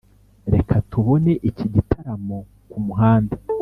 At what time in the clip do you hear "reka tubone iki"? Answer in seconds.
0.53-1.65